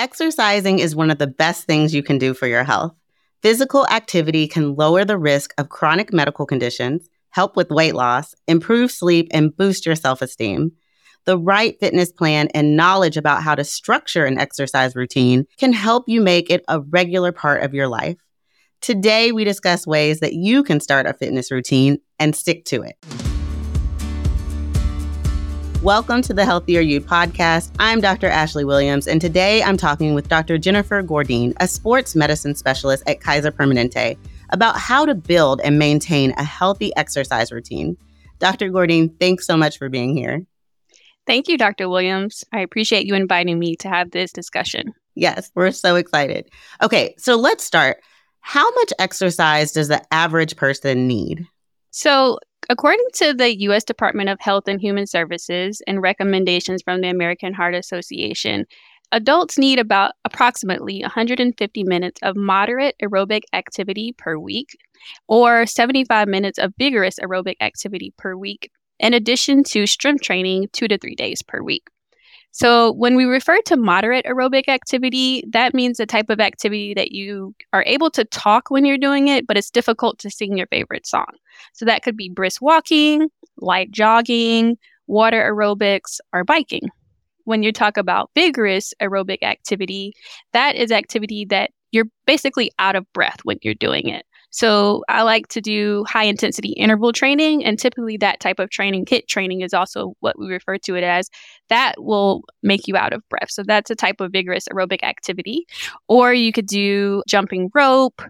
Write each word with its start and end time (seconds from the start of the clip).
Exercising 0.00 0.78
is 0.78 0.96
one 0.96 1.10
of 1.10 1.18
the 1.18 1.26
best 1.26 1.66
things 1.66 1.94
you 1.94 2.02
can 2.02 2.16
do 2.16 2.32
for 2.32 2.46
your 2.46 2.64
health. 2.64 2.94
Physical 3.42 3.86
activity 3.88 4.48
can 4.48 4.74
lower 4.74 5.04
the 5.04 5.18
risk 5.18 5.52
of 5.58 5.68
chronic 5.68 6.10
medical 6.10 6.46
conditions, 6.46 7.10
help 7.28 7.54
with 7.54 7.68
weight 7.68 7.94
loss, 7.94 8.34
improve 8.48 8.90
sleep, 8.90 9.28
and 9.30 9.54
boost 9.54 9.84
your 9.84 9.94
self 9.94 10.22
esteem. 10.22 10.72
The 11.26 11.36
right 11.36 11.78
fitness 11.80 12.12
plan 12.12 12.48
and 12.54 12.78
knowledge 12.78 13.18
about 13.18 13.42
how 13.42 13.54
to 13.54 13.62
structure 13.62 14.24
an 14.24 14.38
exercise 14.38 14.96
routine 14.96 15.44
can 15.58 15.74
help 15.74 16.04
you 16.06 16.22
make 16.22 16.48
it 16.48 16.64
a 16.66 16.80
regular 16.80 17.30
part 17.30 17.62
of 17.62 17.74
your 17.74 17.86
life. 17.86 18.16
Today, 18.80 19.32
we 19.32 19.44
discuss 19.44 19.86
ways 19.86 20.20
that 20.20 20.32
you 20.32 20.62
can 20.62 20.80
start 20.80 21.04
a 21.04 21.12
fitness 21.12 21.50
routine 21.50 21.98
and 22.18 22.34
stick 22.34 22.64
to 22.64 22.80
it. 22.80 23.29
Welcome 25.82 26.20
to 26.22 26.34
the 26.34 26.44
Healthier 26.44 26.82
You 26.82 27.00
podcast. 27.00 27.72
I'm 27.78 28.02
Dr. 28.02 28.28
Ashlee 28.28 28.66
Williams, 28.66 29.06
and 29.06 29.18
today 29.18 29.62
I'm 29.62 29.78
talking 29.78 30.12
with 30.12 30.28
Dr. 30.28 30.58
Jennifer 30.58 31.02
Gourdin, 31.02 31.54
a 31.58 31.66
sports 31.66 32.14
medicine 32.14 32.54
specialist 32.54 33.02
at 33.06 33.22
Kaiser 33.22 33.50
Permanente, 33.50 34.18
about 34.50 34.76
how 34.76 35.06
to 35.06 35.14
build 35.14 35.58
and 35.64 35.78
maintain 35.78 36.32
a 36.32 36.44
healthy 36.44 36.94
exercise 36.98 37.50
routine. 37.50 37.96
Dr. 38.40 38.68
Gourdin, 38.68 39.18
thanks 39.18 39.46
so 39.46 39.56
much 39.56 39.78
for 39.78 39.88
being 39.88 40.14
here. 40.14 40.44
Thank 41.26 41.48
you, 41.48 41.56
Dr. 41.56 41.88
Williams. 41.88 42.44
I 42.52 42.60
appreciate 42.60 43.06
you 43.06 43.14
inviting 43.14 43.58
me 43.58 43.74
to 43.76 43.88
have 43.88 44.10
this 44.10 44.34
discussion. 44.34 44.92
Yes, 45.14 45.50
we're 45.54 45.70
so 45.70 45.96
excited. 45.96 46.50
Okay, 46.82 47.14
so 47.16 47.36
let's 47.36 47.64
start. 47.64 48.02
How 48.40 48.70
much 48.72 48.92
exercise 48.98 49.72
does 49.72 49.88
the 49.88 50.02
average 50.12 50.56
person 50.56 51.08
need? 51.08 51.46
So, 51.90 52.38
According 52.70 53.06
to 53.14 53.34
the 53.34 53.58
U.S. 53.62 53.82
Department 53.82 54.28
of 54.28 54.38
Health 54.40 54.68
and 54.68 54.80
Human 54.80 55.04
Services 55.04 55.82
and 55.88 56.00
recommendations 56.00 56.82
from 56.82 57.00
the 57.00 57.08
American 57.08 57.52
Heart 57.52 57.74
Association, 57.74 58.64
adults 59.10 59.58
need 59.58 59.80
about 59.80 60.12
approximately 60.24 61.00
150 61.00 61.82
minutes 61.82 62.20
of 62.22 62.36
moderate 62.36 62.94
aerobic 63.02 63.40
activity 63.52 64.14
per 64.16 64.38
week 64.38 64.68
or 65.26 65.66
75 65.66 66.28
minutes 66.28 66.60
of 66.60 66.72
vigorous 66.78 67.18
aerobic 67.18 67.56
activity 67.60 68.14
per 68.16 68.36
week, 68.36 68.70
in 69.00 69.14
addition 69.14 69.64
to 69.64 69.84
strength 69.84 70.22
training 70.22 70.68
two 70.72 70.86
to 70.86 70.96
three 70.96 71.16
days 71.16 71.42
per 71.42 71.64
week. 71.64 71.88
So, 72.52 72.92
when 72.92 73.14
we 73.14 73.24
refer 73.24 73.60
to 73.66 73.76
moderate 73.76 74.24
aerobic 74.24 74.68
activity, 74.68 75.44
that 75.50 75.72
means 75.72 75.98
the 75.98 76.06
type 76.06 76.30
of 76.30 76.40
activity 76.40 76.94
that 76.94 77.12
you 77.12 77.54
are 77.72 77.84
able 77.86 78.10
to 78.10 78.24
talk 78.24 78.70
when 78.70 78.84
you're 78.84 78.98
doing 78.98 79.28
it, 79.28 79.46
but 79.46 79.56
it's 79.56 79.70
difficult 79.70 80.18
to 80.18 80.30
sing 80.30 80.56
your 80.56 80.66
favorite 80.66 81.06
song. 81.06 81.32
So, 81.74 81.84
that 81.84 82.02
could 82.02 82.16
be 82.16 82.28
brisk 82.28 82.60
walking, 82.60 83.28
light 83.58 83.92
jogging, 83.92 84.78
water 85.06 85.40
aerobics, 85.52 86.18
or 86.32 86.42
biking. 86.44 86.88
When 87.44 87.62
you 87.62 87.72
talk 87.72 87.96
about 87.96 88.30
vigorous 88.34 88.94
aerobic 89.00 89.42
activity, 89.42 90.12
that 90.52 90.74
is 90.74 90.90
activity 90.92 91.44
that 91.46 91.70
you're 91.92 92.06
basically 92.26 92.70
out 92.78 92.96
of 92.96 93.10
breath 93.12 93.38
when 93.44 93.58
you're 93.62 93.74
doing 93.74 94.08
it. 94.08 94.24
So 94.50 95.04
I 95.08 95.22
like 95.22 95.46
to 95.48 95.60
do 95.60 96.04
high 96.08 96.24
intensity 96.24 96.70
interval 96.70 97.12
training, 97.12 97.64
and 97.64 97.78
typically 97.78 98.16
that 98.18 98.40
type 98.40 98.58
of 98.58 98.70
training, 98.70 99.04
HIIT 99.04 99.28
training, 99.28 99.60
is 99.60 99.72
also 99.72 100.14
what 100.20 100.38
we 100.38 100.48
refer 100.48 100.76
to 100.78 100.96
it 100.96 101.04
as. 101.04 101.30
That 101.68 102.02
will 102.02 102.42
make 102.62 102.88
you 102.88 102.96
out 102.96 103.12
of 103.12 103.26
breath. 103.28 103.50
So 103.50 103.62
that's 103.62 103.90
a 103.90 103.94
type 103.94 104.20
of 104.20 104.32
vigorous 104.32 104.66
aerobic 104.68 105.04
activity. 105.04 105.66
Or 106.08 106.34
you 106.34 106.52
could 106.52 106.66
do 106.66 107.22
jumping 107.28 107.70
rope 107.74 108.20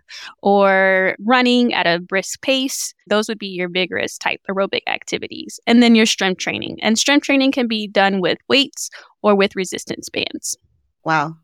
or 0.43 1.17
running 1.21 1.73
at 1.73 1.87
a 1.87 2.01
brisk 2.01 2.43
pace. 2.43 2.95
Those 3.07 3.29
would 3.29 3.39
be 3.39 3.49
your 3.49 3.69
vigorous 3.69 4.19
type 4.19 4.41
aerobic 4.49 4.83
activities. 4.87 5.59
And 5.67 5.83
then 5.83 5.95
your 5.95 6.07
strength 6.07 6.39
training. 6.39 6.79
And 6.83 6.99
strength 6.99 7.25
training 7.25 7.53
can 7.53 7.67
be 7.67 7.87
done 7.89 8.21
with 8.21 8.39
weights 8.49 8.91
or 9.23 9.35
with 9.35 9.57
resistance 9.57 10.11
bands. 10.11 10.57
Wow. 11.05 11.37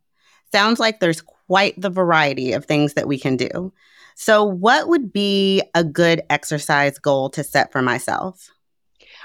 Sounds 0.52 0.78
like 0.78 1.00
there's 1.00 1.22
quite 1.46 1.80
the 1.80 1.90
variety 1.90 2.52
of 2.52 2.64
things 2.64 2.94
that 2.94 3.08
we 3.08 3.18
can 3.18 3.36
do. 3.36 3.72
So, 4.14 4.44
what 4.44 4.88
would 4.88 5.12
be 5.12 5.62
a 5.74 5.84
good 5.84 6.22
exercise 6.30 6.98
goal 6.98 7.30
to 7.30 7.44
set 7.44 7.72
for 7.72 7.82
myself? 7.82 8.50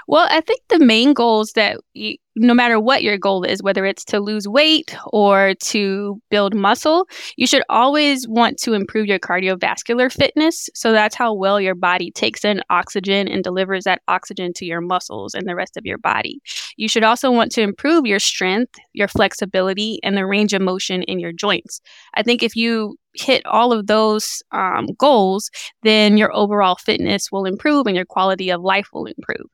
Well, 0.08 0.26
I 0.30 0.40
think 0.40 0.60
the 0.68 0.78
main 0.78 1.12
goals 1.12 1.52
that 1.52 1.78
you, 1.94 2.16
no 2.34 2.54
matter 2.54 2.80
what 2.80 3.02
your 3.02 3.18
goal 3.18 3.44
is, 3.44 3.62
whether 3.62 3.84
it's 3.84 4.04
to 4.06 4.18
lose 4.18 4.48
weight 4.48 4.96
or 5.06 5.54
to 5.64 6.20
build 6.30 6.54
muscle, 6.54 7.06
you 7.36 7.46
should 7.46 7.62
always 7.68 8.26
want 8.26 8.58
to 8.58 8.72
improve 8.72 9.06
your 9.06 9.18
cardiovascular 9.18 10.10
fitness. 10.10 10.70
So 10.74 10.92
that's 10.92 11.14
how 11.14 11.34
well 11.34 11.60
your 11.60 11.74
body 11.74 12.10
takes 12.10 12.44
in 12.44 12.62
oxygen 12.70 13.28
and 13.28 13.44
delivers 13.44 13.84
that 13.84 14.02
oxygen 14.08 14.52
to 14.54 14.64
your 14.64 14.80
muscles 14.80 15.34
and 15.34 15.46
the 15.46 15.54
rest 15.54 15.76
of 15.76 15.84
your 15.84 15.98
body. 15.98 16.40
You 16.76 16.88
should 16.88 17.04
also 17.04 17.30
want 17.30 17.52
to 17.52 17.62
improve 17.62 18.06
your 18.06 18.20
strength, 18.20 18.74
your 18.94 19.08
flexibility, 19.08 19.98
and 20.02 20.16
the 20.16 20.26
range 20.26 20.54
of 20.54 20.62
motion 20.62 21.02
in 21.02 21.18
your 21.18 21.32
joints. 21.32 21.80
I 22.14 22.22
think 22.22 22.42
if 22.42 22.56
you 22.56 22.96
hit 23.14 23.44
all 23.44 23.72
of 23.72 23.88
those 23.88 24.42
um, 24.52 24.88
goals, 24.96 25.50
then 25.82 26.16
your 26.16 26.34
overall 26.34 26.76
fitness 26.76 27.30
will 27.30 27.44
improve 27.44 27.86
and 27.86 27.94
your 27.94 28.06
quality 28.06 28.48
of 28.50 28.62
life 28.62 28.88
will 28.92 29.04
improve 29.04 29.46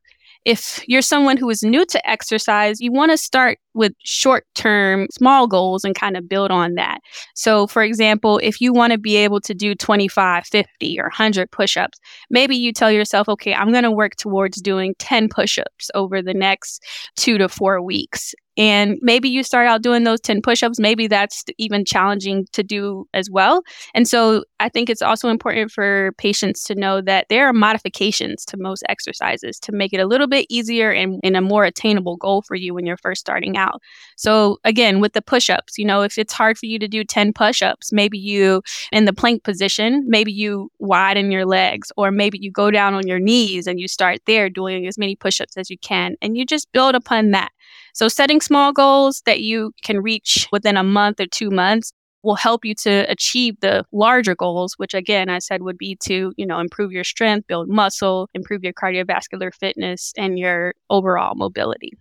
if 0.45 0.83
you're 0.87 1.03
someone 1.03 1.37
who 1.37 1.51
is 1.51 1.63
new 1.63 1.85
to 1.87 2.09
exercise, 2.09 2.81
you 2.81 2.93
want 2.93 3.11
to 3.11 3.17
start 3.17 3.59
with 3.79 3.93
short 4.05 4.45
term, 4.55 5.07
small 5.11 5.47
goals 5.47 5.85
and 5.85 5.95
kind 5.95 6.17
of 6.17 6.29
build 6.29 6.51
on 6.51 6.75
that. 6.75 6.99
So, 7.35 7.67
for 7.67 7.83
example, 7.83 8.39
if 8.43 8.61
you 8.61 8.73
want 8.73 8.93
to 8.93 8.99
be 8.99 9.17
able 9.17 9.41
to 9.43 9.55
do 9.55 9.75
25, 9.75 10.47
50, 10.47 11.01
or 11.01 11.05
100 11.05 11.51
push 11.51 11.77
ups, 11.77 11.99
maybe 12.29 12.57
you 12.57 12.73
tell 12.73 12.91
yourself, 12.91 13.29
okay, 13.29 13.55
I'm 13.55 13.71
going 13.71 13.85
to 13.85 13.91
work 13.91 14.17
towards 14.17 14.61
doing 14.61 14.95
10 14.99 15.29
push 15.29 15.59
ups 15.59 15.91
over 15.95 16.21
the 16.21 16.35
next 16.35 16.85
two 17.17 17.39
to 17.39 17.49
four 17.49 17.81
weeks. 17.81 18.35
And 18.59 18.99
maybe 19.01 19.29
you 19.29 19.45
start 19.45 19.69
out 19.69 19.83
doing 19.83 20.03
those 20.03 20.21
10 20.21 20.43
push 20.43 20.65
ups. 20.65 20.81
Maybe 20.81 21.07
that's 21.07 21.45
even 21.59 21.85
challenging 21.85 22.47
to 22.53 22.65
do 22.65 23.07
as 23.15 23.31
well. 23.31 23.63
And 23.95 24.07
so 24.09 24.43
I 24.59 24.69
think 24.69 24.91
it's 24.91 25.01
also 25.01 25.29
important 25.29 25.71
for 25.71 26.11
patients 26.19 26.65
to 26.65 26.75
know 26.75 27.01
that 27.03 27.27
there 27.31 27.47
are 27.47 27.53
modifications 27.53 28.45
to 28.47 28.57
most 28.59 28.83
exercises 28.89 29.61
to 29.61 29.73
make 29.73 29.93
it 29.93 30.01
a 30.01 30.07
little 30.07 30.27
bit 30.27 30.45
easier 30.51 30.91
and, 30.91 31.21
and 31.23 31.37
a 31.37 31.41
more 31.41 31.65
attainable 31.65 32.17
goal 32.17 32.43
for 32.43 32.57
you 32.57 32.75
when 32.75 32.85
you're 32.85 32.97
first 32.97 33.21
starting 33.21 33.57
out. 33.57 33.68
So 34.17 34.59
again, 34.65 35.01
with 35.01 35.13
the 35.13 35.23
push 35.23 35.51
ups, 35.51 35.79
you 35.79 35.85
know, 35.85 36.03
if 36.03 36.19
it's 36.19 36.33
hard 36.33 36.59
for 36.59 36.67
you 36.67 36.79
to 36.79 36.89
do 36.89 37.05
10 37.05 37.33
push 37.33 37.63
ups, 37.63 37.93
maybe 37.93 38.19
you 38.19 38.63
in 38.93 39.05
the 39.05 39.13
plank 39.13 39.45
position, 39.45 40.05
maybe 40.07 40.33
you 40.33 40.71
widen 40.79 41.31
your 41.31 41.47
legs, 41.47 41.93
or 41.97 42.11
maybe 42.11 42.39
you 42.41 42.51
go 42.51 42.71
down 42.71 42.95
on 42.95 43.07
your 43.07 43.19
knees 43.19 43.67
and 43.67 43.81
you 43.81 43.89
start 43.89 44.19
there 44.27 44.49
doing 44.51 44.87
as 44.87 44.99
many 44.99 45.17
push 45.17 45.41
ups 45.41 45.57
as 45.57 45.71
you 45.71 45.79
can. 45.79 46.17
And 46.23 46.37
you 46.37 46.45
just 46.45 46.71
build 46.73 46.95
upon 46.95 47.31
that. 47.33 47.51
So, 47.95 48.09
setting 48.09 48.41
small 48.41 48.73
goals 48.73 49.23
that 49.27 49.41
you 49.41 49.73
can 49.83 50.01
reach 50.01 50.49
within 50.53 50.77
a 50.77 50.85
month 50.85 51.21
or 51.21 51.27
two 51.27 51.51
months 51.51 51.93
will 52.23 52.35
help 52.35 52.65
you 52.65 52.75
to 52.75 53.11
achieve 53.11 53.59
the 53.61 53.85
larger 53.93 54.35
goals 54.35 54.75
which 54.77 54.95
again 54.95 55.29
i 55.29 55.39
said 55.39 55.63
would 55.63 55.79
be 55.79 55.97
to 55.97 56.33
you 56.37 56.45
know 56.45 56.59
improve 56.59 56.91
your 56.91 57.05
strength 57.05 57.47
build 57.47 57.69
muscle 57.69 58.29
improve 58.35 58.65
your 58.65 58.73
cardiovascular 58.73 59.55
fitness 59.55 60.13
and 60.17 60.39
your 60.39 60.75
overall 60.91 61.35
mobility 61.37 61.93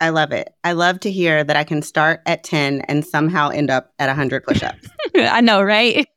i 0.00 0.08
love 0.08 0.32
it. 0.32 0.52
I 0.64 0.72
love 0.72 1.00
to 1.00 1.10
hear 1.10 1.44
that 1.44 1.56
i 1.56 1.64
can 1.64 1.82
start 1.82 2.20
at 2.26 2.44
10 2.44 2.82
and 2.82 3.04
somehow 3.04 3.50
end 3.50 3.70
up 3.70 3.92
at 3.98 4.06
100 4.06 4.44
push-ups. 4.44 4.88
I 5.16 5.40
know 5.40 5.62
right? 5.62 6.06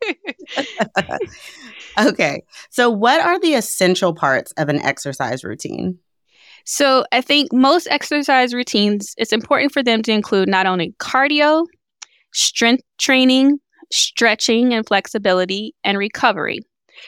Okay 1.99 2.41
so 2.71 2.89
what 2.89 3.21
are 3.21 3.39
the 3.39 3.53
essential 3.53 4.15
parts 4.15 4.51
of 4.53 4.67
an 4.69 4.81
exercise 4.81 5.43
routine? 5.43 5.99
So 6.65 7.05
I 7.11 7.21
think 7.21 7.51
most 7.51 7.87
exercise 7.91 8.53
routines, 8.53 9.13
it's 9.17 9.33
important 9.33 9.73
for 9.73 9.83
them 9.83 10.01
to 10.03 10.11
include 10.11 10.47
not 10.47 10.65
only 10.65 10.95
cardio, 10.99 11.65
strength 12.33 12.83
training, 12.97 13.59
stretching 13.91 14.73
and 14.73 14.85
flexibility, 14.87 15.75
and 15.83 15.97
recovery. 15.97 16.59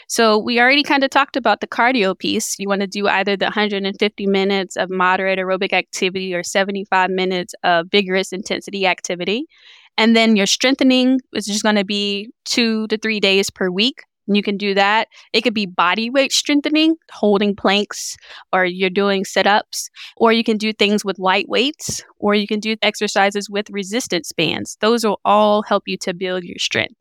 So 0.07 0.37
we 0.37 0.59
already 0.59 0.83
kind 0.83 1.03
of 1.03 1.09
talked 1.09 1.37
about 1.37 1.61
the 1.61 1.67
cardio 1.67 2.17
piece. 2.17 2.57
You 2.59 2.67
want 2.67 2.81
to 2.81 2.87
do 2.87 3.07
either 3.07 3.37
the 3.37 3.45
150 3.45 4.27
minutes 4.27 4.75
of 4.75 4.89
moderate 4.89 5.39
aerobic 5.39 5.73
activity 5.73 6.33
or 6.33 6.43
75 6.43 7.09
minutes 7.09 7.53
of 7.63 7.87
vigorous 7.91 8.31
intensity 8.31 8.85
activity. 8.87 9.45
And 9.97 10.15
then 10.15 10.35
your 10.35 10.47
strengthening 10.47 11.19
is 11.33 11.45
just 11.45 11.63
going 11.63 11.75
to 11.75 11.85
be 11.85 12.29
two 12.43 12.87
to 12.87 12.97
three 12.97 13.19
days 13.19 13.49
per 13.49 13.69
week. 13.69 14.03
And 14.27 14.35
You 14.35 14.43
can 14.43 14.57
do 14.57 14.73
that. 14.73 15.07
It 15.33 15.41
could 15.41 15.53
be 15.53 15.67
body 15.67 16.09
weight 16.09 16.31
strengthening, 16.31 16.95
holding 17.11 17.55
planks, 17.55 18.17
or 18.51 18.65
you're 18.65 18.89
doing 18.89 19.23
sit 19.23 19.45
ups, 19.45 19.89
or 20.17 20.33
you 20.33 20.43
can 20.43 20.57
do 20.57 20.73
things 20.73 21.05
with 21.05 21.19
light 21.19 21.47
weights, 21.47 22.03
or 22.17 22.33
you 22.33 22.47
can 22.47 22.59
do 22.59 22.75
exercises 22.81 23.49
with 23.49 23.69
resistance 23.69 24.31
bands. 24.31 24.77
Those 24.81 25.05
will 25.05 25.21
all 25.23 25.61
help 25.61 25.83
you 25.85 25.97
to 25.99 26.13
build 26.13 26.43
your 26.43 26.57
strength. 26.57 26.95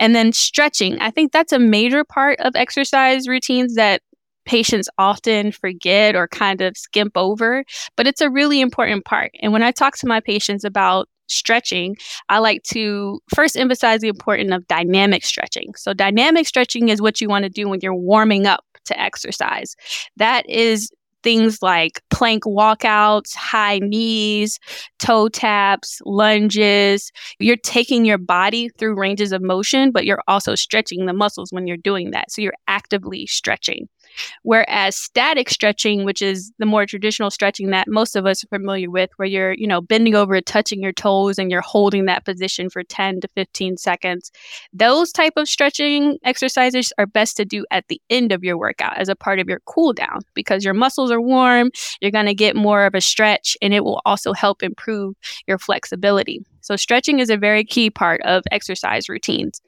And 0.00 0.14
then 0.14 0.32
stretching. 0.32 0.98
I 1.00 1.10
think 1.10 1.32
that's 1.32 1.52
a 1.52 1.58
major 1.58 2.04
part 2.04 2.38
of 2.40 2.54
exercise 2.54 3.26
routines 3.26 3.74
that 3.74 4.02
patients 4.44 4.88
often 4.96 5.52
forget 5.52 6.16
or 6.16 6.26
kind 6.26 6.62
of 6.62 6.76
skimp 6.76 7.16
over, 7.16 7.64
but 7.96 8.06
it's 8.06 8.22
a 8.22 8.30
really 8.30 8.60
important 8.60 9.04
part. 9.04 9.30
And 9.42 9.52
when 9.52 9.62
I 9.62 9.72
talk 9.72 9.96
to 9.98 10.06
my 10.06 10.20
patients 10.20 10.64
about 10.64 11.08
stretching, 11.26 11.96
I 12.30 12.38
like 12.38 12.62
to 12.64 13.20
first 13.34 13.56
emphasize 13.56 14.00
the 14.00 14.08
importance 14.08 14.50
of 14.52 14.66
dynamic 14.66 15.24
stretching. 15.24 15.74
So, 15.76 15.92
dynamic 15.92 16.46
stretching 16.46 16.88
is 16.88 17.02
what 17.02 17.20
you 17.20 17.28
want 17.28 17.42
to 17.44 17.50
do 17.50 17.68
when 17.68 17.80
you're 17.82 17.94
warming 17.94 18.46
up 18.46 18.64
to 18.86 18.98
exercise. 18.98 19.76
That 20.16 20.48
is 20.48 20.90
things 21.22 21.58
like 21.62 22.00
plank 22.10 22.44
walkouts, 22.44 23.34
high 23.34 23.78
knees, 23.80 24.58
toe 24.98 25.28
taps, 25.28 26.00
lunges. 26.04 27.10
You're 27.38 27.56
taking 27.56 28.04
your 28.04 28.18
body 28.18 28.68
through 28.78 28.98
ranges 28.98 29.32
of 29.32 29.42
motion, 29.42 29.90
but 29.90 30.06
you're 30.06 30.22
also 30.28 30.54
stretching 30.54 31.06
the 31.06 31.12
muscles 31.12 31.52
when 31.52 31.66
you're 31.66 31.76
doing 31.76 32.10
that. 32.12 32.30
So 32.30 32.42
you're 32.42 32.54
actively 32.66 33.26
stretching. 33.26 33.88
Whereas 34.42 34.96
static 34.96 35.50
stretching, 35.50 36.04
which 36.04 36.22
is 36.22 36.52
the 36.58 36.66
more 36.66 36.86
traditional 36.86 37.30
stretching 37.30 37.70
that 37.70 37.88
most 37.88 38.16
of 38.16 38.26
us 38.26 38.44
are 38.44 38.48
familiar 38.48 38.90
with, 38.90 39.10
where 39.16 39.28
you're, 39.28 39.52
you 39.52 39.66
know, 39.66 39.80
bending 39.80 40.14
over, 40.14 40.40
touching 40.40 40.82
your 40.82 40.92
toes, 40.92 41.38
and 41.38 41.50
you're 41.50 41.60
holding 41.60 42.06
that 42.06 42.24
position 42.24 42.70
for 42.70 42.82
10 42.82 43.20
to 43.20 43.28
15 43.34 43.76
seconds, 43.76 44.30
those 44.72 45.12
type 45.12 45.34
of 45.36 45.48
stretching 45.48 46.18
exercises 46.24 46.92
are 46.98 47.06
best 47.06 47.36
to 47.36 47.44
do 47.44 47.64
at 47.70 47.86
the 47.88 48.00
end 48.10 48.32
of 48.32 48.44
your 48.44 48.58
workout 48.58 48.96
as 48.96 49.08
a 49.08 49.16
part 49.16 49.38
of 49.38 49.48
your 49.48 49.60
cool 49.66 49.92
down 49.92 50.20
because 50.34 50.64
your 50.64 50.74
muscles 50.74 51.10
are 51.10 51.20
warm, 51.20 51.70
you're 52.00 52.10
going 52.10 52.26
to 52.26 52.34
get 52.34 52.56
more 52.56 52.84
of 52.84 52.94
a 52.94 53.00
stretch, 53.00 53.56
and 53.62 53.74
it 53.74 53.84
will 53.84 54.00
also 54.04 54.32
help 54.32 54.62
improve 54.62 55.14
your 55.46 55.58
flexibility. 55.58 56.40
So 56.60 56.76
stretching 56.76 57.18
is 57.18 57.30
a 57.30 57.36
very 57.36 57.64
key 57.64 57.90
part 57.90 58.20
of 58.22 58.42
exercise 58.50 59.08
routines. 59.08 59.60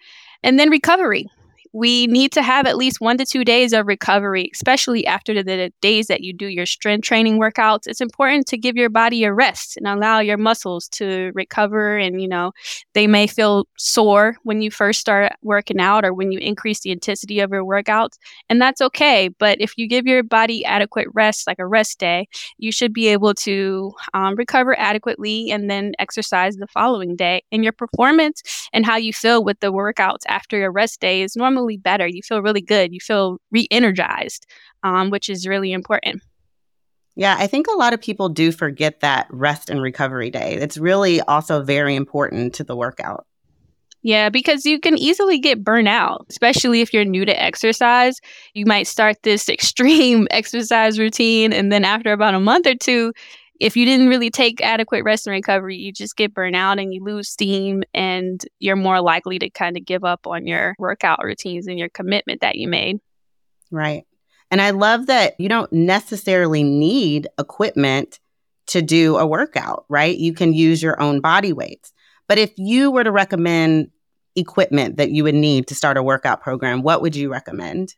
And 0.42 0.58
then 0.58 0.70
recovery 0.70 1.26
we 1.72 2.06
need 2.08 2.32
to 2.32 2.42
have 2.42 2.66
at 2.66 2.76
least 2.76 3.00
one 3.00 3.16
to 3.18 3.24
two 3.24 3.44
days 3.44 3.72
of 3.72 3.86
recovery, 3.86 4.50
especially 4.52 5.06
after 5.06 5.42
the, 5.42 5.72
days 5.80 6.06
that 6.08 6.22
you 6.22 6.32
do 6.32 6.46
your 6.46 6.66
strength 6.66 7.04
training 7.04 7.38
workouts. 7.38 7.86
It's 7.86 8.00
important 8.00 8.46
to 8.48 8.58
give 8.58 8.76
your 8.76 8.88
body 8.88 9.24
a 9.24 9.32
rest 9.32 9.76
and 9.76 9.86
allow 9.86 10.20
your 10.20 10.36
muscles 10.36 10.88
to 10.90 11.30
recover. 11.34 11.96
And, 11.96 12.20
you 12.20 12.28
know, 12.28 12.52
they 12.94 13.06
may 13.06 13.26
feel 13.26 13.66
sore 13.78 14.36
when 14.42 14.62
you 14.62 14.70
first 14.70 15.00
start 15.00 15.32
working 15.42 15.80
out 15.80 16.04
or 16.04 16.12
when 16.12 16.32
you 16.32 16.38
increase 16.38 16.80
the 16.80 16.90
intensity 16.90 17.40
of 17.40 17.50
your 17.50 17.64
workouts. 17.64 18.18
And 18.48 18.60
that's 18.60 18.80
okay. 18.80 19.28
But 19.28 19.60
if 19.60 19.76
you 19.76 19.86
give 19.86 20.06
your 20.06 20.22
body 20.22 20.64
adequate 20.64 21.08
rest, 21.14 21.46
like 21.46 21.58
a 21.58 21.66
rest 21.66 21.98
day, 21.98 22.28
you 22.58 22.72
should 22.72 22.92
be 22.92 23.08
able 23.08 23.34
to 23.34 23.92
um, 24.14 24.34
recover 24.34 24.78
adequately 24.78 25.50
and 25.50 25.70
then 25.70 25.92
exercise 25.98 26.56
the 26.56 26.66
following 26.66 27.16
day. 27.16 27.42
And 27.52 27.62
your 27.62 27.72
performance 27.72 28.42
and 28.72 28.84
how 28.84 28.96
you 28.96 29.12
feel 29.12 29.44
with 29.44 29.60
the 29.60 29.72
workouts 29.72 30.22
after 30.26 30.58
your 30.58 30.72
rest 30.72 31.00
day 31.00 31.22
is 31.22 31.36
normally 31.60 31.76
better. 31.76 32.06
You 32.06 32.22
feel 32.22 32.42
really 32.42 32.60
good. 32.60 32.92
You 32.92 33.00
feel 33.00 33.38
re 33.50 33.66
energized, 33.70 34.46
um, 34.82 35.10
which 35.10 35.28
is 35.28 35.46
really 35.46 35.72
important. 35.72 36.22
Yeah, 37.16 37.36
I 37.38 37.46
think 37.46 37.66
a 37.66 37.76
lot 37.76 37.92
of 37.92 38.00
people 38.00 38.28
do 38.28 38.52
forget 38.52 39.00
that 39.00 39.26
rest 39.30 39.68
and 39.68 39.82
recovery 39.82 40.30
day. 40.30 40.54
It's 40.54 40.78
really 40.78 41.20
also 41.22 41.62
very 41.62 41.94
important 41.94 42.54
to 42.54 42.64
the 42.64 42.76
workout. 42.76 43.26
Yeah, 44.02 44.30
because 44.30 44.64
you 44.64 44.80
can 44.80 44.96
easily 44.96 45.38
get 45.38 45.62
burnt 45.62 45.88
out, 45.88 46.24
especially 46.30 46.80
if 46.80 46.94
you're 46.94 47.04
new 47.04 47.26
to 47.26 47.42
exercise. 47.42 48.18
You 48.54 48.64
might 48.64 48.86
start 48.86 49.16
this 49.22 49.48
extreme 49.56 50.26
exercise 50.30 50.98
routine, 50.98 51.52
and 51.52 51.70
then 51.70 51.84
after 51.84 52.12
about 52.12 52.34
a 52.34 52.40
month 52.40 52.66
or 52.66 52.76
two, 52.76 53.12
if 53.60 53.76
you 53.76 53.84
didn't 53.84 54.08
really 54.08 54.30
take 54.30 54.62
adequate 54.62 55.04
rest 55.04 55.26
and 55.26 55.32
recovery, 55.32 55.76
you 55.76 55.92
just 55.92 56.16
get 56.16 56.32
burnt 56.32 56.56
out 56.56 56.78
and 56.78 56.94
you 56.94 57.04
lose 57.04 57.28
steam 57.28 57.82
and 57.92 58.42
you're 58.58 58.74
more 58.74 59.02
likely 59.02 59.38
to 59.38 59.50
kind 59.50 59.76
of 59.76 59.84
give 59.84 60.02
up 60.02 60.26
on 60.26 60.46
your 60.46 60.74
workout 60.78 61.22
routines 61.22 61.66
and 61.66 61.78
your 61.78 61.90
commitment 61.90 62.40
that 62.40 62.56
you 62.56 62.66
made. 62.66 62.98
Right. 63.70 64.04
And 64.50 64.62
I 64.62 64.70
love 64.70 65.06
that 65.06 65.38
you 65.38 65.48
don't 65.48 65.72
necessarily 65.72 66.62
need 66.62 67.28
equipment 67.38 68.18
to 68.68 68.80
do 68.80 69.18
a 69.18 69.26
workout, 69.26 69.84
right? 69.88 70.16
You 70.16 70.32
can 70.32 70.54
use 70.54 70.82
your 70.82 71.00
own 71.00 71.20
body 71.20 71.52
weights. 71.52 71.92
But 72.28 72.38
if 72.38 72.52
you 72.56 72.90
were 72.90 73.04
to 73.04 73.12
recommend 73.12 73.90
equipment 74.36 74.96
that 74.96 75.10
you 75.10 75.22
would 75.24 75.34
need 75.34 75.66
to 75.66 75.74
start 75.74 75.98
a 75.98 76.02
workout 76.02 76.40
program, 76.40 76.82
what 76.82 77.02
would 77.02 77.14
you 77.14 77.30
recommend? 77.30 77.94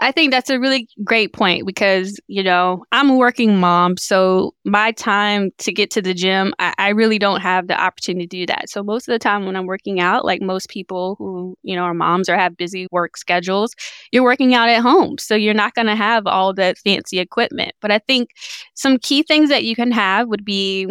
I 0.00 0.12
think 0.12 0.30
that's 0.30 0.50
a 0.50 0.60
really 0.60 0.88
great 1.02 1.32
point 1.32 1.66
because, 1.66 2.20
you 2.28 2.42
know, 2.42 2.84
I'm 2.92 3.10
a 3.10 3.16
working 3.16 3.58
mom. 3.58 3.96
So 3.96 4.54
my 4.64 4.92
time 4.92 5.50
to 5.58 5.72
get 5.72 5.90
to 5.92 6.02
the 6.02 6.14
gym, 6.14 6.54
I, 6.58 6.72
I, 6.78 6.88
really 6.90 7.18
don't 7.18 7.40
have 7.40 7.66
the 7.66 7.80
opportunity 7.80 8.26
to 8.26 8.36
do 8.36 8.46
that. 8.46 8.70
So 8.70 8.82
most 8.82 9.08
of 9.08 9.12
the 9.12 9.18
time 9.18 9.44
when 9.44 9.56
I'm 9.56 9.66
working 9.66 9.98
out, 9.98 10.24
like 10.24 10.40
most 10.40 10.68
people 10.68 11.16
who, 11.18 11.56
you 11.62 11.74
know, 11.74 11.82
are 11.82 11.94
moms 11.94 12.28
or 12.28 12.36
have 12.36 12.56
busy 12.56 12.86
work 12.92 13.16
schedules, 13.16 13.74
you're 14.12 14.22
working 14.22 14.54
out 14.54 14.68
at 14.68 14.82
home. 14.82 15.18
So 15.18 15.34
you're 15.34 15.54
not 15.54 15.74
going 15.74 15.86
to 15.86 15.96
have 15.96 16.26
all 16.26 16.54
that 16.54 16.78
fancy 16.78 17.18
equipment. 17.18 17.72
But 17.80 17.90
I 17.90 17.98
think 17.98 18.30
some 18.74 18.98
key 18.98 19.24
things 19.24 19.48
that 19.48 19.64
you 19.64 19.74
can 19.74 19.90
have 19.90 20.28
would 20.28 20.44
be 20.44 20.86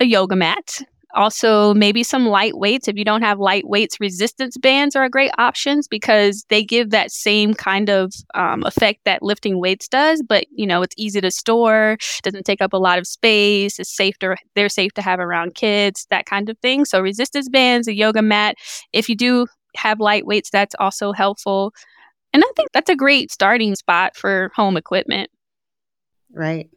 a 0.00 0.04
yoga 0.04 0.36
mat 0.36 0.80
also, 1.14 1.72
maybe 1.74 2.02
some 2.02 2.26
light 2.26 2.58
weights. 2.58 2.86
If 2.86 2.96
you 2.96 3.04
don't 3.04 3.22
have 3.22 3.38
light 3.38 3.66
weights, 3.66 3.98
resistance 3.98 4.56
bands 4.58 4.94
are 4.94 5.04
a 5.04 5.10
great 5.10 5.30
options 5.38 5.88
because 5.88 6.44
they 6.48 6.62
give 6.62 6.90
that 6.90 7.10
same 7.10 7.54
kind 7.54 7.88
of 7.88 8.12
um, 8.34 8.62
effect 8.64 9.00
that 9.04 9.22
lifting 9.22 9.58
weights 9.58 9.88
does. 9.88 10.22
But 10.22 10.44
you 10.50 10.66
know, 10.66 10.82
it's 10.82 10.94
easy 10.98 11.20
to 11.20 11.30
store, 11.30 11.96
doesn't 12.22 12.44
take 12.44 12.60
up 12.60 12.72
a 12.72 12.78
lot 12.78 12.98
of 12.98 13.06
space. 13.06 13.78
It's 13.78 13.94
safe 13.94 14.18
to 14.18 14.36
they're 14.54 14.68
safe 14.68 14.92
to 14.94 15.02
have 15.02 15.18
around 15.18 15.54
kids, 15.54 16.06
that 16.10 16.26
kind 16.26 16.48
of 16.50 16.58
thing. 16.58 16.84
So 16.84 17.00
resistance 17.00 17.48
bands, 17.48 17.88
a 17.88 17.94
yoga 17.94 18.22
mat. 18.22 18.56
If 18.92 19.08
you 19.08 19.16
do 19.16 19.46
have 19.76 20.00
light 20.00 20.26
weights, 20.26 20.50
that's 20.50 20.74
also 20.78 21.12
helpful. 21.12 21.72
And 22.34 22.44
I 22.44 22.52
think 22.54 22.70
that's 22.72 22.90
a 22.90 22.96
great 22.96 23.32
starting 23.32 23.74
spot 23.76 24.14
for 24.14 24.50
home 24.54 24.76
equipment. 24.76 25.30
Right. 26.32 26.68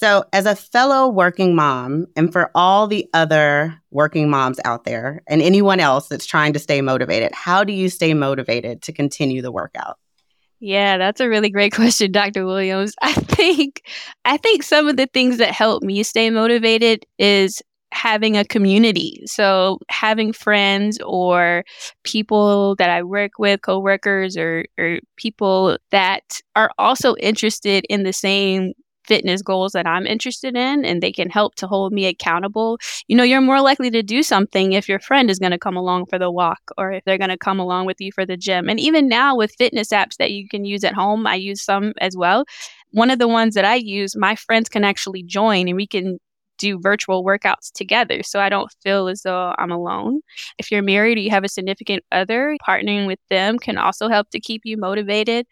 So, 0.00 0.24
as 0.32 0.46
a 0.46 0.56
fellow 0.56 1.08
working 1.08 1.54
mom, 1.54 2.06
and 2.16 2.32
for 2.32 2.50
all 2.54 2.86
the 2.86 3.06
other 3.12 3.78
working 3.90 4.30
moms 4.30 4.58
out 4.64 4.84
there 4.84 5.22
and 5.26 5.42
anyone 5.42 5.78
else 5.78 6.08
that's 6.08 6.24
trying 6.24 6.54
to 6.54 6.58
stay 6.58 6.80
motivated, 6.80 7.32
how 7.34 7.64
do 7.64 7.74
you 7.74 7.90
stay 7.90 8.14
motivated 8.14 8.80
to 8.80 8.94
continue 8.94 9.42
the 9.42 9.52
workout? 9.52 9.98
Yeah, 10.58 10.96
that's 10.96 11.20
a 11.20 11.28
really 11.28 11.50
great 11.50 11.72
question, 11.74 12.12
Dr. 12.12 12.46
Williams. 12.46 12.94
I 13.02 13.12
think 13.12 13.82
I 14.24 14.38
think 14.38 14.62
some 14.62 14.88
of 14.88 14.96
the 14.96 15.06
things 15.06 15.36
that 15.36 15.50
help 15.50 15.82
me 15.82 16.02
stay 16.02 16.30
motivated 16.30 17.04
is 17.18 17.60
having 17.92 18.38
a 18.38 18.44
community. 18.46 19.22
So 19.26 19.80
having 19.90 20.32
friends 20.32 20.98
or 21.04 21.62
people 22.04 22.74
that 22.76 22.88
I 22.88 23.02
work 23.02 23.32
with, 23.38 23.60
coworkers 23.60 24.38
or 24.38 24.64
or 24.78 25.00
people 25.16 25.76
that 25.90 26.40
are 26.56 26.70
also 26.78 27.16
interested 27.16 27.84
in 27.90 28.04
the 28.04 28.14
same 28.14 28.72
fitness 29.10 29.42
goals 29.42 29.72
that 29.72 29.88
I'm 29.88 30.06
interested 30.06 30.56
in 30.56 30.84
and 30.84 31.02
they 31.02 31.10
can 31.10 31.30
help 31.30 31.56
to 31.56 31.66
hold 31.66 31.92
me 31.92 32.06
accountable, 32.06 32.78
you 33.08 33.16
know, 33.16 33.24
you're 33.24 33.40
more 33.40 33.60
likely 33.60 33.90
to 33.90 34.04
do 34.04 34.22
something 34.22 34.72
if 34.72 34.88
your 34.88 35.00
friend 35.00 35.28
is 35.28 35.40
going 35.40 35.50
to 35.50 35.58
come 35.58 35.76
along 35.76 36.06
for 36.06 36.16
the 36.16 36.30
walk 36.30 36.60
or 36.78 36.92
if 36.92 37.02
they're 37.04 37.18
going 37.18 37.30
to 37.30 37.36
come 37.36 37.58
along 37.58 37.86
with 37.86 38.00
you 38.00 38.12
for 38.12 38.24
the 38.24 38.36
gym. 38.36 38.68
And 38.68 38.78
even 38.78 39.08
now 39.08 39.34
with 39.34 39.52
fitness 39.58 39.88
apps 39.88 40.16
that 40.18 40.30
you 40.30 40.48
can 40.48 40.64
use 40.64 40.84
at 40.84 40.94
home, 40.94 41.26
I 41.26 41.34
use 41.34 41.60
some 41.60 41.92
as 42.00 42.16
well. 42.16 42.44
One 42.92 43.10
of 43.10 43.18
the 43.18 43.26
ones 43.26 43.56
that 43.56 43.64
I 43.64 43.74
use, 43.74 44.14
my 44.14 44.36
friends 44.36 44.68
can 44.68 44.84
actually 44.84 45.24
join 45.24 45.66
and 45.66 45.76
we 45.76 45.88
can 45.88 46.20
do 46.60 46.78
virtual 46.78 47.24
workouts 47.24 47.72
together. 47.74 48.22
So 48.22 48.38
I 48.38 48.48
don't 48.48 48.70
feel 48.80 49.08
as 49.08 49.22
though 49.22 49.54
I'm 49.58 49.72
alone. 49.72 50.20
If 50.58 50.70
you're 50.70 50.82
married 50.82 51.18
or 51.18 51.22
you 51.22 51.30
have 51.30 51.42
a 51.42 51.48
significant 51.48 52.04
other, 52.12 52.56
partnering 52.64 53.08
with 53.08 53.18
them 53.28 53.58
can 53.58 53.76
also 53.76 54.08
help 54.08 54.30
to 54.30 54.40
keep 54.40 54.62
you 54.64 54.76
motivated. 54.76 55.46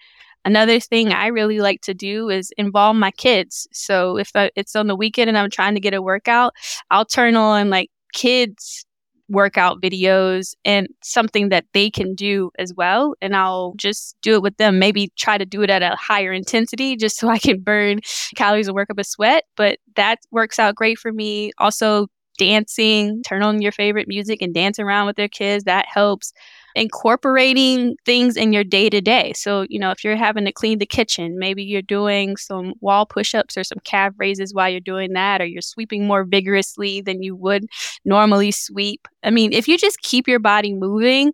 Another 0.45 0.80
thing 0.80 1.12
I 1.12 1.26
really 1.26 1.61
like 1.61 1.80
to 1.83 1.95
do 1.95 2.28
is 2.28 2.52
involve 2.57 2.97
my 2.97 3.11
kids. 3.11 3.66
So 3.73 4.16
if 4.16 4.30
it's 4.35 4.76
on 4.76 4.87
the 4.87 4.97
weekend 4.97 5.28
and 5.28 5.37
I'm 5.38 5.50
trying 5.50 5.75
to 5.75 5.80
get 5.80 5.95
a 5.95 6.02
workout, 6.02 6.54
I'll 6.90 7.04
turn 7.04 7.37
on 7.37 7.71
like 7.71 7.90
kids 8.14 8.87
workout 9.28 9.80
videos 9.83 10.54
and 10.64 10.88
something 11.02 11.50
that 11.50 11.66
they 11.75 11.90
can 11.90 12.14
do 12.14 12.50
as 12.59 12.73
well. 12.75 13.14
And 13.21 13.37
I'll 13.37 13.75
just 13.76 14.16
do 14.23 14.35
it 14.35 14.42
with 14.42 14.57
them. 14.57 14.78
Maybe 14.78 15.12
try 15.16 15.37
to 15.37 15.45
do 15.45 15.62
it 15.62 15.71
at 15.71 15.83
a 15.83 15.97
higher 15.97 16.33
intensity 16.33 16.97
just 16.97 17.18
so 17.18 17.28
I 17.28 17.38
can 17.38 17.61
burn 17.61 18.00
calories 18.37 18.68
and 18.68 18.75
work 18.75 18.90
up 18.90 18.99
a 18.99 19.04
sweat. 19.04 19.45
But 19.57 19.78
that 19.97 20.21
works 20.30 20.59
out 20.59 20.75
great 20.75 20.99
for 20.99 21.12
me. 21.12 21.52
Also, 21.59 22.07
dancing, 22.38 23.23
turn 23.23 23.42
on 23.42 23.61
your 23.61 23.73
favorite 23.73 24.09
music 24.09 24.40
and 24.40 24.54
dance 24.54 24.78
around 24.78 25.07
with 25.07 25.16
their 25.16 25.28
kids. 25.28 25.64
That 25.64 25.87
helps 25.92 26.33
incorporating 26.75 27.96
things 28.04 28.37
in 28.37 28.52
your 28.52 28.64
day 28.64 28.88
to 28.90 29.00
day. 29.00 29.32
So, 29.34 29.66
you 29.68 29.78
know, 29.78 29.90
if 29.90 30.04
you're 30.04 30.16
having 30.16 30.44
to 30.44 30.52
clean 30.52 30.78
the 30.78 30.87
kitchen, 30.87 31.38
maybe 31.38 31.62
you're 31.62 31.82
doing 31.82 32.37
some 32.37 32.75
wall 32.80 33.06
push 33.06 33.34
ups 33.34 33.56
or 33.56 33.64
some 33.64 33.78
calf 33.84 34.12
raises 34.18 34.54
while 34.54 34.68
you're 34.68 34.80
doing 34.80 35.12
that, 35.14 35.40
or 35.40 35.46
you're 35.46 35.62
sweeping 35.62 36.06
more 36.06 36.25
vigorously 36.25 37.00
than 37.00 37.22
you 37.22 37.34
would 37.37 37.66
normally 38.04 38.50
sweep. 38.50 39.08
I 39.22 39.30
mean, 39.30 39.52
if 39.52 39.68
you 39.68 39.78
just 39.78 40.00
keep 40.02 40.28
your 40.28 40.38
body 40.40 40.75
moving, 40.75 41.32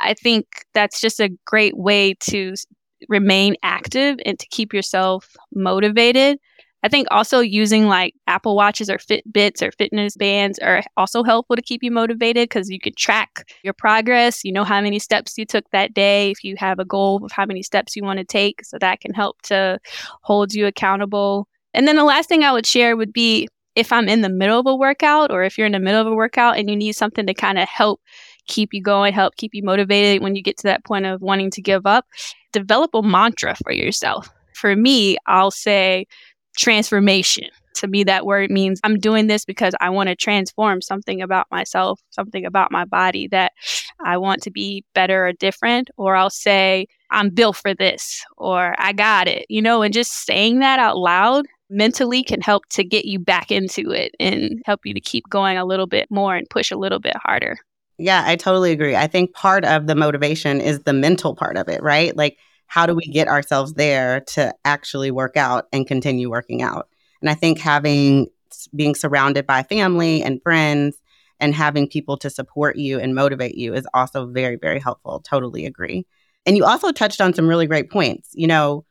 I 0.00 0.14
think 0.14 0.46
that's 0.74 1.00
just 1.00 1.20
a 1.20 1.30
great 1.46 1.76
way 1.76 2.14
to 2.30 2.54
remain 3.08 3.56
active 3.62 4.18
and 4.26 4.38
to 4.38 4.46
keep 4.50 4.74
yourself 4.74 5.36
motivated. 5.54 6.38
I 6.82 6.88
think 6.88 7.08
also 7.10 7.40
using 7.40 7.86
like 7.86 8.14
Apple 8.26 8.56
Watches 8.56 8.88
or 8.88 8.96
Fitbits 8.96 9.62
or 9.62 9.70
fitness 9.72 10.16
bands 10.16 10.58
are 10.60 10.82
also 10.96 11.22
helpful 11.22 11.56
to 11.56 11.62
keep 11.62 11.82
you 11.82 11.90
motivated 11.90 12.48
because 12.48 12.70
you 12.70 12.80
can 12.80 12.94
track 12.94 13.50
your 13.62 13.74
progress. 13.74 14.44
You 14.44 14.52
know 14.52 14.64
how 14.64 14.80
many 14.80 14.98
steps 14.98 15.36
you 15.36 15.44
took 15.44 15.68
that 15.70 15.92
day 15.92 16.30
if 16.30 16.42
you 16.42 16.56
have 16.58 16.78
a 16.78 16.84
goal 16.84 17.24
of 17.24 17.32
how 17.32 17.44
many 17.44 17.62
steps 17.62 17.96
you 17.96 18.02
want 18.02 18.18
to 18.18 18.24
take. 18.24 18.64
So 18.64 18.78
that 18.78 19.00
can 19.00 19.12
help 19.12 19.42
to 19.42 19.78
hold 20.22 20.54
you 20.54 20.66
accountable. 20.66 21.48
And 21.74 21.86
then 21.86 21.96
the 21.96 22.04
last 22.04 22.28
thing 22.28 22.44
I 22.44 22.52
would 22.52 22.66
share 22.66 22.96
would 22.96 23.12
be 23.12 23.48
if 23.76 23.92
I'm 23.92 24.08
in 24.08 24.22
the 24.22 24.28
middle 24.28 24.58
of 24.58 24.66
a 24.66 24.74
workout 24.74 25.30
or 25.30 25.42
if 25.44 25.56
you're 25.56 25.66
in 25.66 25.72
the 25.72 25.78
middle 25.78 26.00
of 26.00 26.06
a 26.06 26.14
workout 26.14 26.58
and 26.58 26.68
you 26.68 26.76
need 26.76 26.92
something 26.92 27.26
to 27.26 27.34
kind 27.34 27.58
of 27.58 27.68
help 27.68 28.00
keep 28.46 28.74
you 28.74 28.82
going, 28.82 29.12
help 29.12 29.36
keep 29.36 29.54
you 29.54 29.62
motivated 29.62 30.22
when 30.22 30.34
you 30.34 30.42
get 30.42 30.56
to 30.58 30.64
that 30.64 30.84
point 30.84 31.06
of 31.06 31.20
wanting 31.20 31.50
to 31.52 31.62
give 31.62 31.86
up, 31.86 32.06
develop 32.52 32.90
a 32.94 33.02
mantra 33.02 33.54
for 33.62 33.72
yourself. 33.72 34.28
For 34.54 34.74
me, 34.74 35.16
I'll 35.26 35.52
say, 35.52 36.06
transformation. 36.60 37.48
To 37.74 37.88
me, 37.88 38.04
that 38.04 38.26
word 38.26 38.50
means 38.50 38.80
I'm 38.84 38.98
doing 38.98 39.26
this 39.26 39.44
because 39.44 39.74
I 39.80 39.88
want 39.90 40.08
to 40.08 40.16
transform 40.16 40.82
something 40.82 41.22
about 41.22 41.46
myself, 41.50 42.00
something 42.10 42.44
about 42.44 42.70
my 42.70 42.84
body 42.84 43.26
that 43.28 43.52
I 44.04 44.18
want 44.18 44.42
to 44.42 44.50
be 44.50 44.84
better 44.94 45.28
or 45.28 45.32
different. 45.32 45.88
Or 45.96 46.14
I'll 46.14 46.30
say, 46.30 46.86
I'm 47.10 47.30
built 47.30 47.56
for 47.56 47.74
this, 47.74 48.24
or 48.36 48.74
I 48.78 48.92
got 48.92 49.28
it, 49.28 49.46
you 49.48 49.62
know, 49.62 49.82
and 49.82 49.94
just 49.94 50.26
saying 50.26 50.58
that 50.58 50.78
out 50.78 50.98
loud 50.98 51.46
mentally 51.70 52.22
can 52.22 52.40
help 52.40 52.66
to 52.66 52.84
get 52.84 53.04
you 53.04 53.18
back 53.18 53.50
into 53.50 53.92
it 53.92 54.14
and 54.20 54.60
help 54.66 54.80
you 54.84 54.92
to 54.92 55.00
keep 55.00 55.28
going 55.30 55.56
a 55.56 55.64
little 55.64 55.86
bit 55.86 56.10
more 56.10 56.34
and 56.34 56.50
push 56.50 56.70
a 56.70 56.76
little 56.76 56.98
bit 56.98 57.16
harder. 57.16 57.56
Yeah, 57.96 58.24
I 58.26 58.36
totally 58.36 58.72
agree. 58.72 58.96
I 58.96 59.06
think 59.06 59.32
part 59.32 59.64
of 59.64 59.86
the 59.86 59.94
motivation 59.94 60.60
is 60.60 60.80
the 60.80 60.92
mental 60.92 61.34
part 61.34 61.56
of 61.56 61.68
it, 61.68 61.82
right? 61.82 62.16
Like, 62.16 62.38
how 62.70 62.86
do 62.86 62.94
we 62.94 63.02
get 63.02 63.26
ourselves 63.26 63.74
there 63.74 64.20
to 64.20 64.54
actually 64.64 65.10
work 65.10 65.36
out 65.36 65.66
and 65.72 65.88
continue 65.88 66.30
working 66.30 66.62
out? 66.62 66.88
And 67.20 67.28
I 67.28 67.34
think 67.34 67.58
having 67.58 68.28
being 68.76 68.94
surrounded 68.94 69.44
by 69.44 69.64
family 69.64 70.22
and 70.22 70.40
friends 70.40 70.96
and 71.40 71.52
having 71.52 71.88
people 71.88 72.16
to 72.18 72.30
support 72.30 72.76
you 72.76 73.00
and 73.00 73.12
motivate 73.12 73.56
you 73.56 73.74
is 73.74 73.88
also 73.92 74.24
very, 74.26 74.54
very 74.54 74.78
helpful. 74.78 75.18
Totally 75.18 75.66
agree. 75.66 76.06
And 76.46 76.56
you 76.56 76.64
also 76.64 76.92
touched 76.92 77.20
on 77.20 77.34
some 77.34 77.48
really 77.48 77.66
great 77.66 77.90
points. 77.90 78.30
You 78.34 78.46
know, 78.46 78.84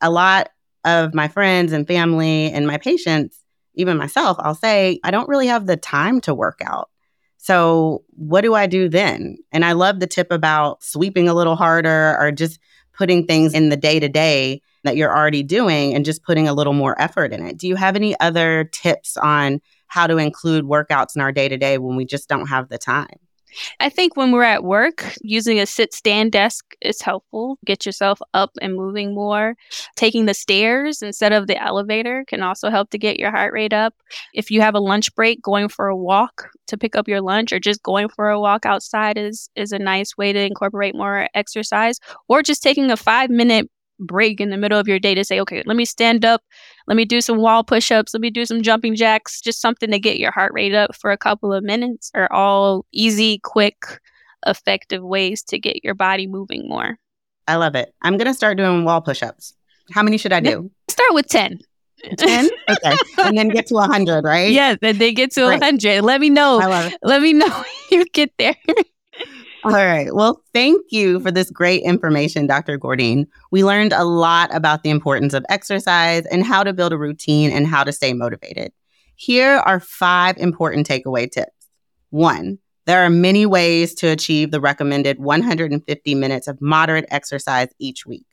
a 0.00 0.08
lot 0.08 0.50
of 0.84 1.12
my 1.12 1.26
friends 1.26 1.72
and 1.72 1.88
family 1.88 2.52
and 2.52 2.68
my 2.68 2.78
patients, 2.78 3.36
even 3.74 3.96
myself, 3.96 4.36
I'll 4.38 4.54
say, 4.54 5.00
I 5.02 5.10
don't 5.10 5.28
really 5.28 5.48
have 5.48 5.66
the 5.66 5.76
time 5.76 6.20
to 6.20 6.34
work 6.34 6.60
out. 6.64 6.88
So, 7.38 8.04
what 8.10 8.42
do 8.42 8.54
I 8.54 8.68
do 8.68 8.88
then? 8.88 9.38
And 9.50 9.64
I 9.64 9.72
love 9.72 9.98
the 9.98 10.06
tip 10.06 10.30
about 10.30 10.84
sweeping 10.84 11.28
a 11.28 11.34
little 11.34 11.56
harder 11.56 12.16
or 12.20 12.30
just 12.30 12.60
putting 12.92 13.26
things 13.26 13.54
in 13.54 13.68
the 13.68 13.76
day 13.76 13.98
to 14.00 14.08
day 14.08 14.60
that 14.84 14.96
you're 14.96 15.14
already 15.16 15.42
doing 15.42 15.94
and 15.94 16.04
just 16.04 16.24
putting 16.24 16.48
a 16.48 16.54
little 16.54 16.72
more 16.72 17.00
effort 17.00 17.32
in 17.32 17.46
it. 17.46 17.56
Do 17.56 17.68
you 17.68 17.76
have 17.76 17.96
any 17.96 18.18
other 18.20 18.68
tips 18.72 19.16
on 19.16 19.60
how 19.86 20.06
to 20.06 20.16
include 20.18 20.64
workouts 20.64 21.14
in 21.14 21.22
our 21.22 21.32
day 21.32 21.48
to 21.48 21.56
day 21.56 21.78
when 21.78 21.96
we 21.96 22.04
just 22.04 22.28
don't 22.28 22.48
have 22.48 22.68
the 22.68 22.78
time? 22.78 23.18
I 23.80 23.88
think 23.88 24.16
when 24.16 24.32
we're 24.32 24.42
at 24.42 24.64
work, 24.64 25.14
using 25.22 25.60
a 25.60 25.66
sit 25.66 25.92
stand 25.94 26.32
desk 26.32 26.64
is 26.80 27.00
helpful. 27.00 27.58
Get 27.64 27.86
yourself 27.86 28.20
up 28.34 28.50
and 28.60 28.74
moving 28.74 29.14
more. 29.14 29.54
Taking 29.96 30.26
the 30.26 30.34
stairs 30.34 31.02
instead 31.02 31.32
of 31.32 31.46
the 31.46 31.62
elevator 31.62 32.24
can 32.28 32.42
also 32.42 32.70
help 32.70 32.90
to 32.90 32.98
get 32.98 33.18
your 33.18 33.30
heart 33.30 33.52
rate 33.52 33.72
up. 33.72 33.94
If 34.34 34.50
you 34.50 34.60
have 34.60 34.74
a 34.74 34.80
lunch 34.80 35.14
break, 35.14 35.42
going 35.42 35.68
for 35.68 35.88
a 35.88 35.96
walk 35.96 36.48
to 36.68 36.78
pick 36.78 36.96
up 36.96 37.08
your 37.08 37.20
lunch 37.20 37.52
or 37.52 37.58
just 37.58 37.82
going 37.82 38.08
for 38.08 38.30
a 38.30 38.40
walk 38.40 38.64
outside 38.66 39.18
is 39.18 39.50
is 39.56 39.72
a 39.72 39.78
nice 39.78 40.16
way 40.16 40.32
to 40.32 40.40
incorporate 40.40 40.94
more 40.94 41.28
exercise 41.34 41.98
or 42.28 42.42
just 42.42 42.62
taking 42.62 42.90
a 42.90 42.96
5 42.96 43.30
minute 43.30 43.68
break 44.06 44.40
in 44.40 44.50
the 44.50 44.56
middle 44.56 44.78
of 44.78 44.88
your 44.88 44.98
day 44.98 45.14
to 45.14 45.24
say, 45.24 45.40
okay, 45.40 45.62
let 45.66 45.76
me 45.76 45.84
stand 45.84 46.24
up, 46.24 46.42
let 46.86 46.96
me 46.96 47.04
do 47.04 47.20
some 47.20 47.38
wall 47.38 47.64
push 47.64 47.90
ups, 47.90 48.14
let 48.14 48.20
me 48.20 48.30
do 48.30 48.44
some 48.44 48.62
jumping 48.62 48.94
jacks, 48.94 49.40
just 49.40 49.60
something 49.60 49.90
to 49.90 49.98
get 49.98 50.18
your 50.18 50.32
heart 50.32 50.52
rate 50.54 50.74
up 50.74 50.94
for 50.96 51.10
a 51.10 51.18
couple 51.18 51.52
of 51.52 51.64
minutes 51.64 52.10
are 52.14 52.30
all 52.32 52.84
easy, 52.92 53.38
quick, 53.38 54.00
effective 54.46 55.02
ways 55.02 55.42
to 55.44 55.58
get 55.58 55.84
your 55.84 55.94
body 55.94 56.26
moving 56.26 56.68
more. 56.68 56.98
I 57.48 57.56
love 57.56 57.74
it. 57.74 57.94
I'm 58.02 58.16
going 58.16 58.26
to 58.28 58.34
start 58.34 58.56
doing 58.56 58.84
wall 58.84 59.00
push 59.00 59.22
ups. 59.22 59.54
How 59.92 60.02
many 60.02 60.16
should 60.16 60.32
I 60.32 60.40
do? 60.40 60.70
Start 60.88 61.12
with 61.12 61.26
10. 61.28 61.58
10? 62.16 62.50
Okay. 62.70 62.96
and 63.18 63.36
then 63.36 63.48
get 63.48 63.66
to 63.68 63.74
100, 63.74 64.24
right? 64.24 64.50
Yeah, 64.50 64.76
then 64.80 64.98
they 64.98 65.12
get 65.12 65.32
to 65.32 65.46
Great. 65.46 65.60
100. 65.60 66.02
Let 66.02 66.20
me 66.20 66.30
know. 66.30 66.60
I 66.60 66.66
love 66.66 66.92
it. 66.92 66.98
Let 67.02 67.22
me 67.22 67.32
know 67.32 67.64
you 67.90 68.04
get 68.06 68.32
there. 68.38 68.56
All 69.64 69.70
right. 69.70 70.12
Well, 70.12 70.42
thank 70.52 70.86
you 70.90 71.20
for 71.20 71.30
this 71.30 71.50
great 71.50 71.82
information, 71.82 72.48
Dr. 72.48 72.78
Gourdin. 72.78 73.28
We 73.52 73.62
learned 73.62 73.92
a 73.92 74.02
lot 74.04 74.52
about 74.52 74.82
the 74.82 74.90
importance 74.90 75.34
of 75.34 75.44
exercise 75.48 76.26
and 76.26 76.44
how 76.44 76.64
to 76.64 76.72
build 76.72 76.92
a 76.92 76.98
routine 76.98 77.52
and 77.52 77.66
how 77.66 77.84
to 77.84 77.92
stay 77.92 78.12
motivated. 78.12 78.72
Here 79.14 79.58
are 79.58 79.78
five 79.78 80.36
important 80.38 80.88
takeaway 80.88 81.30
tips. 81.30 81.68
One, 82.10 82.58
there 82.86 83.04
are 83.04 83.10
many 83.10 83.46
ways 83.46 83.94
to 83.96 84.08
achieve 84.08 84.50
the 84.50 84.60
recommended 84.60 85.20
150 85.20 86.14
minutes 86.16 86.48
of 86.48 86.60
moderate 86.60 87.06
exercise 87.08 87.68
each 87.78 88.04
week. 88.04 88.26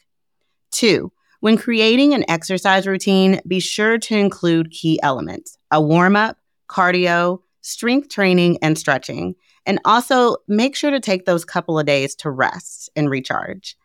Two, 0.71 1.11
when 1.41 1.57
creating 1.57 2.15
an 2.15 2.25
exercise 2.27 2.87
routine, 2.87 3.39
be 3.47 3.59
sure 3.59 3.99
to 3.99 4.17
include 4.17 4.71
key 4.71 4.99
elements 5.03 5.57
a 5.69 5.79
warm 5.79 6.15
up, 6.15 6.37
cardio, 6.67 7.39
strength 7.61 8.09
training, 8.09 8.57
and 8.63 8.79
stretching 8.79 9.35
and 9.65 9.79
also 9.85 10.37
make 10.47 10.75
sure 10.75 10.91
to 10.91 10.99
take 10.99 11.25
those 11.25 11.45
couple 11.45 11.79
of 11.79 11.85
days 11.85 12.15
to 12.15 12.31
rest 12.31 12.89
and 12.95 13.09
recharge. 13.09 13.77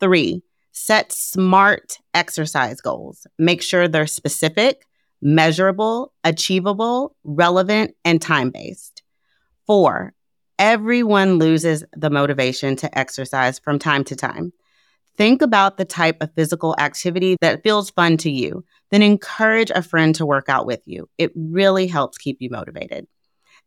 Three, 0.00 0.42
set 0.72 1.12
smart 1.12 1.98
exercise 2.14 2.80
goals. 2.80 3.26
Make 3.38 3.62
sure 3.62 3.86
they're 3.86 4.06
specific, 4.06 4.86
measurable, 5.20 6.12
achievable, 6.24 7.14
relevant, 7.24 7.94
and 8.04 8.20
time 8.20 8.50
based. 8.50 9.02
Four, 9.66 10.14
everyone 10.58 11.38
loses 11.38 11.84
the 11.96 12.10
motivation 12.10 12.76
to 12.76 12.98
exercise 12.98 13.58
from 13.58 13.78
time 13.78 14.04
to 14.04 14.16
time. 14.16 14.52
Think 15.16 15.42
about 15.42 15.76
the 15.76 15.84
type 15.84 16.16
of 16.22 16.32
physical 16.34 16.74
activity 16.78 17.36
that 17.40 17.62
feels 17.62 17.90
fun 17.90 18.16
to 18.18 18.30
you, 18.30 18.64
then 18.90 19.02
encourage 19.02 19.70
a 19.70 19.82
friend 19.82 20.14
to 20.14 20.24
work 20.24 20.48
out 20.48 20.66
with 20.66 20.80
you. 20.86 21.08
It 21.18 21.32
really 21.34 21.86
helps 21.86 22.16
keep 22.16 22.38
you 22.40 22.48
motivated. 22.48 23.06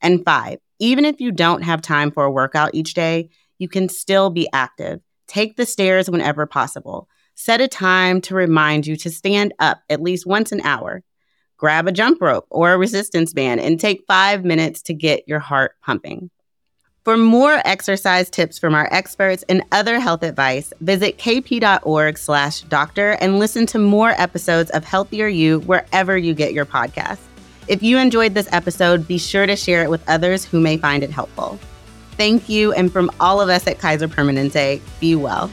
And 0.01 0.25
five, 0.25 0.59
even 0.83 1.05
if 1.05 1.21
you 1.21 1.31
don't 1.31 1.61
have 1.61 1.81
time 1.81 2.11
for 2.11 2.25
a 2.25 2.31
workout 2.31 2.71
each 2.73 2.93
day, 2.93 3.29
you 3.57 3.69
can 3.69 3.87
still 3.87 4.29
be 4.29 4.49
active. 4.51 4.99
Take 5.27 5.55
the 5.55 5.65
stairs 5.65 6.09
whenever 6.09 6.45
possible. 6.45 7.07
Set 7.35 7.61
a 7.61 7.69
time 7.69 8.19
to 8.19 8.35
remind 8.35 8.85
you 8.85 8.97
to 8.97 9.09
stand 9.09 9.53
up 9.59 9.81
at 9.89 10.01
least 10.01 10.27
once 10.27 10.51
an 10.51 10.59
hour. 10.59 11.01
Grab 11.55 11.87
a 11.87 11.93
jump 11.93 12.21
rope 12.21 12.45
or 12.49 12.73
a 12.73 12.77
resistance 12.77 13.31
band 13.31 13.61
and 13.61 13.79
take 13.79 14.03
five 14.07 14.43
minutes 14.43 14.81
to 14.81 14.93
get 14.93 15.25
your 15.25 15.39
heart 15.39 15.75
pumping. 15.81 16.29
For 17.05 17.15
more 17.15 17.61
exercise 17.63 18.29
tips 18.29 18.59
from 18.59 18.75
our 18.75 18.89
experts 18.91 19.45
and 19.47 19.63
other 19.71 20.01
health 20.01 20.21
advice, 20.21 20.73
visit 20.81 21.17
kp.org 21.17 22.17
slash 22.17 22.61
doctor 22.63 23.11
and 23.21 23.39
listen 23.39 23.65
to 23.67 23.79
more 23.79 24.09
episodes 24.09 24.69
of 24.71 24.83
Healthier 24.83 25.27
You 25.27 25.59
wherever 25.61 26.17
you 26.17 26.33
get 26.33 26.51
your 26.51 26.65
podcasts. 26.65 27.32
If 27.67 27.81
you 27.81 27.97
enjoyed 27.97 28.33
this 28.33 28.49
episode, 28.51 29.07
be 29.07 29.17
sure 29.17 29.45
to 29.45 29.55
share 29.55 29.83
it 29.83 29.89
with 29.89 30.03
others 30.09 30.43
who 30.43 30.59
may 30.59 30.77
find 30.77 31.01
it 31.01 31.09
helpful. 31.09 31.57
Thank 32.17 32.49
you, 32.49 32.73
and 32.73 32.91
from 32.91 33.09
all 33.19 33.39
of 33.39 33.49
us 33.49 33.65
at 33.67 33.79
Kaiser 33.79 34.07
Permanente, 34.07 34.81
be 34.99 35.15
well. 35.15 35.49